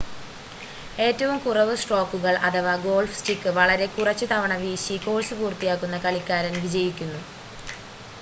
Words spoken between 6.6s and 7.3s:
വിജയിക്കുന്നു